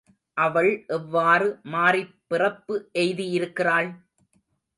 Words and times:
அவள் 0.37 0.69
எவ்வாறு 0.87 1.47
மாறிப் 1.65 2.15
பிறப்பு 2.27 2.75
எய்தியிருக்கிறாள்? 2.95 3.91